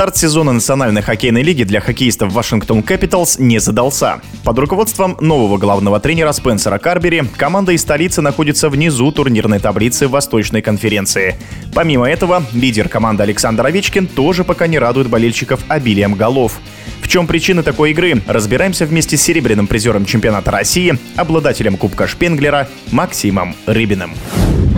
Старт 0.00 0.16
сезона 0.16 0.52
Национальной 0.52 1.02
хоккейной 1.02 1.42
лиги 1.42 1.62
для 1.62 1.82
хоккеистов 1.82 2.32
Вашингтон 2.32 2.80
Capitals 2.80 3.34
не 3.38 3.58
задался. 3.58 4.22
Под 4.44 4.58
руководством 4.58 5.18
нового 5.20 5.58
главного 5.58 6.00
тренера 6.00 6.32
Спенсера 6.32 6.78
Карбери 6.78 7.22
команда 7.36 7.72
из 7.72 7.82
столицы 7.82 8.22
находится 8.22 8.70
внизу 8.70 9.12
турнирной 9.12 9.58
таблицы 9.58 10.08
Восточной 10.08 10.62
конференции. 10.62 11.36
Помимо 11.74 12.08
этого, 12.08 12.42
лидер 12.54 12.88
команды 12.88 13.24
Александр 13.24 13.66
Овечкин 13.66 14.06
тоже 14.06 14.42
пока 14.42 14.68
не 14.68 14.78
радует 14.78 15.10
болельщиков 15.10 15.60
обилием 15.68 16.14
голов. 16.14 16.60
В 17.02 17.08
чем 17.08 17.26
причины 17.26 17.62
такой 17.62 17.90
игры, 17.90 18.22
разбираемся 18.26 18.86
вместе 18.86 19.18
с 19.18 19.22
серебряным 19.22 19.66
призером 19.66 20.06
чемпионата 20.06 20.50
России, 20.50 20.98
обладателем 21.16 21.76
Кубка 21.76 22.06
Шпенглера 22.06 22.68
Максимом 22.90 23.54
Рыбиным. 23.66 24.14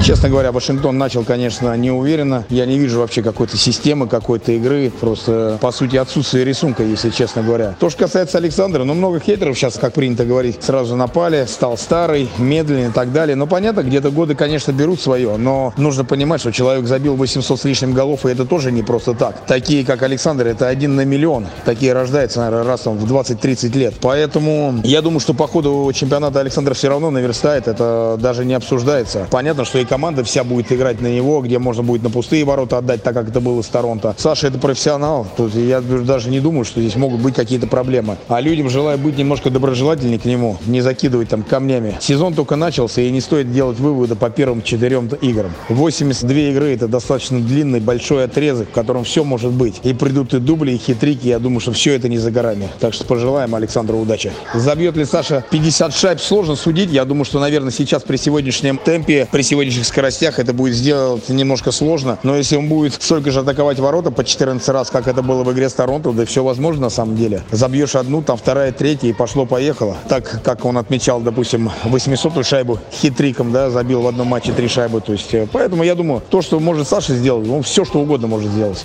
Честно 0.02 0.29
говоря, 0.29 0.51
Вашингтон 0.51 0.98
начал, 0.98 1.23
конечно, 1.23 1.77
неуверенно. 1.77 2.45
Я 2.51 2.66
не 2.66 2.77
вижу 2.77 2.98
вообще 2.98 3.23
какой-то 3.23 3.56
системы, 3.56 4.09
какой-то 4.09 4.51
игры. 4.51 4.91
Просто, 5.01 5.59
по 5.60 5.70
сути, 5.70 5.95
отсутствие 5.95 6.45
рисунка, 6.45 6.83
если 6.83 7.10
честно 7.10 7.43
говоря. 7.43 7.77
То, 7.79 7.88
что 7.88 8.01
касается 8.01 8.38
Александра, 8.38 8.83
ну, 8.83 8.95
много 8.95 9.20
хейтеров 9.20 9.57
сейчас, 9.57 9.79
как 9.79 9.95
принято 9.95 10.24
говорить, 10.24 10.60
сразу 10.60 10.96
напали, 10.96 11.46
стал 11.46 11.79
старый, 11.79 12.29
медленный 12.37 12.88
и 12.88 12.91
так 12.91 13.12
далее. 13.12 13.37
Но 13.37 13.46
понятно, 13.46 13.84
где-то 13.84 14.10
годы, 14.10 14.34
конечно, 14.34 14.73
берут 14.73 15.01
свое, 15.01 15.37
но 15.37 15.73
нужно 15.77 16.05
понимать, 16.05 16.41
что 16.41 16.51
человек 16.51 16.84
забил 16.87 17.15
800 17.15 17.60
с 17.60 17.65
лишним 17.65 17.93
голов, 17.93 18.27
и 18.27 18.30
это 18.30 18.45
тоже 18.45 18.73
не 18.73 18.82
просто 18.82 19.15
так. 19.15 19.46
Такие, 19.46 19.84
как 19.84 20.02
Александр, 20.02 20.49
это 20.49 20.66
один 20.66 20.96
на 20.96 21.05
миллион. 21.05 21.46
Такие 21.65 21.93
рождаются, 21.93 22.40
наверное, 22.40 22.65
раз 22.65 22.80
там 22.80 22.99
в 22.99 23.10
20-30 23.10 23.79
лет. 23.79 23.95
Поэтому 24.01 24.80
я 24.82 25.01
думаю, 25.01 25.21
что 25.21 25.32
по 25.32 25.46
ходу 25.46 25.88
чемпионата 25.95 26.40
Александр 26.40 26.74
все 26.74 26.88
равно 26.88 27.12
наверстает. 27.12 27.68
Это 27.68 28.16
даже 28.18 28.45
не 28.45 28.55
обсуждается. 28.55 29.29
Понятно, 29.30 29.65
что 29.65 29.79
и 29.79 29.91
команда 29.93 30.24
вся 30.24 30.43
будет 30.43 30.73
играть 30.73 31.02
на 31.02 31.09
него, 31.09 31.43
где 31.43 31.59
можно 31.59 31.82
будет 31.82 32.02
на 32.02 32.09
пустые 32.09 32.46
ворота 32.46 32.79
отдать, 32.79 33.02
так 33.02 33.12
как 33.12 33.29
это 33.29 33.43
было 33.43 33.60
с 33.60 33.66
Торонто. 33.66 34.15
Саша 34.16 34.46
это 34.46 34.57
профессионал. 34.57 35.26
Тут 35.37 35.54
я 35.54 35.82
даже 35.82 36.30
не 36.30 36.40
думаю, 36.40 36.65
что 36.65 36.80
здесь 36.80 36.96
могут 36.96 37.21
быть 37.21 37.34
какие-то 37.34 37.66
проблемы. 37.66 38.16
А 38.29 38.40
людям 38.40 38.71
желаю 38.71 38.96
быть 38.96 39.18
немножко 39.18 39.51
доброжелательнее 39.51 40.18
к 40.18 40.24
нему, 40.24 40.57
не 40.65 40.80
закидывать 40.80 41.29
там 41.29 41.43
камнями. 41.43 41.99
Сезон 42.01 42.32
только 42.32 42.57
начался, 42.57 43.02
и 43.02 43.10
не 43.10 43.21
стоит 43.21 43.52
делать 43.52 43.79
выводы 43.79 44.15
по 44.15 44.30
первым 44.30 44.62
четырем 44.62 45.09
играм. 45.21 45.52
82 45.68 46.38
игры 46.38 46.73
это 46.73 46.88
достаточно 46.88 47.38
длинный, 47.38 47.80
большой 47.80 48.24
отрезок, 48.24 48.71
в 48.71 48.73
котором 48.73 49.04
все 49.04 49.24
может 49.24 49.51
быть. 49.51 49.79
И 49.82 49.93
придут 49.93 50.32
и 50.32 50.38
дубли, 50.38 50.73
и 50.73 50.79
хитрики. 50.79 51.27
Я 51.27 51.38
думаю, 51.38 51.60
что 51.60 51.73
все 51.73 51.93
это 51.93 52.09
не 52.09 52.16
за 52.16 52.30
горами. 52.30 52.71
Так 52.80 52.95
что 52.95 53.04
пожелаем 53.04 53.54
Александру 53.54 53.99
удачи. 53.99 54.32
Забьет 54.54 54.96
ли 54.96 55.04
Саша 55.04 55.45
50 55.51 55.95
шайб, 55.95 56.18
сложно 56.18 56.56
судить. 56.56 56.90
Я 56.90 57.04
думаю, 57.04 57.27
что, 57.27 57.40
наверное, 57.40 57.73
сейчас 57.73 58.02
при 58.02 58.16
сегодняшнем 58.16 58.79
темпе, 58.79 59.29
при 59.30 59.43
сегодняшних 59.83 59.87
скоростях 59.87 60.38
это 60.38 60.52
будет 60.52 60.75
сделать 60.75 61.29
немножко 61.29 61.73
сложно. 61.73 62.19
Но 62.23 62.37
если 62.37 62.57
он 62.57 62.69
будет 62.69 62.95
столько 62.95 63.30
же 63.30 63.41
атаковать 63.41 63.79
ворота 63.79 64.11
по 64.11 64.25
14 64.25 64.69
раз, 64.69 64.91
как 64.91 65.09
это 65.09 65.22
было 65.22 65.44
в 65.44 65.53
игре 65.53 65.69
с 65.69 65.75
Торонто, 65.75 66.12
да 66.12 66.25
все 66.25 66.43
возможно 66.43 66.83
на 66.83 66.91
самом 66.91 67.16
деле. 67.16 67.43
Забьешь 67.50 67.94
одну, 67.94 68.22
там 68.22 68.37
вторая, 68.37 68.72
третья 68.72 69.09
и 69.09 69.12
пошло-поехало. 69.12 69.97
Так, 70.09 70.43
как 70.43 70.65
он 70.65 70.78
отмечал, 70.78 71.21
допустим, 71.21 71.71
800-ю 71.84 72.44
шайбу 72.44 72.78
хитриком, 72.93 73.53
да, 73.53 73.71
забил 73.71 74.03
в 74.03 74.06
одном 74.06 74.28
матче 74.28 74.53
три 74.53 74.69
шайбы. 74.69 75.00
То 75.00 75.12
есть, 75.12 75.34
э, 75.34 75.47
поэтому 75.53 75.83
я 75.83 75.94
думаю, 75.94 76.22
то, 76.28 76.43
что 76.43 76.61
может 76.61 76.89
Саша 76.89 77.15
сделать, 77.15 77.49
он 77.49 77.62
все, 77.62 77.84
что 77.84 78.00
угодно 78.00 78.28
может 78.28 78.50
сделать. 78.50 78.84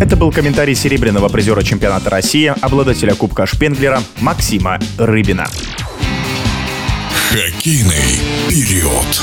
Это 0.00 0.16
был 0.16 0.32
комментарий 0.32 0.74
серебряного 0.74 1.28
призера 1.28 1.62
чемпионата 1.62 2.10
России, 2.10 2.52
обладателя 2.60 3.14
Кубка 3.14 3.46
Шпенглера 3.46 4.00
Максима 4.20 4.78
Рыбина. 4.98 5.46
Хоккейный 7.30 8.20
период. 8.48 9.22